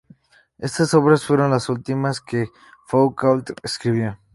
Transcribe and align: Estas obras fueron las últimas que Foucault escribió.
Estas 0.57 0.95
obras 0.95 1.25
fueron 1.27 1.51
las 1.51 1.69
últimas 1.69 2.21
que 2.21 2.47
Foucault 2.87 3.51
escribió. 3.61 4.17